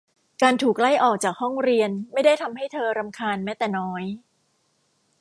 [0.41, 4.03] การถูกไล่ออกจากห้องเรียนไม่ได้ทำให้เธอรำคาญแม้แต่น้อย